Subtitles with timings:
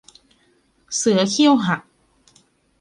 [0.95, 1.81] เสือเขี้ยวหัก